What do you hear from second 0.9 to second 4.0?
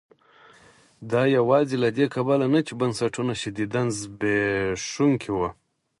دا یوازې له دې کبله نه چې بنسټونه شدیداً